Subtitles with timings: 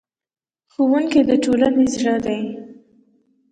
[0.73, 2.39] ښوونځی د ټولنې زړه دی